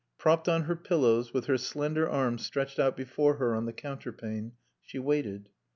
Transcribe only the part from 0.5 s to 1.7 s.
her pillows, with her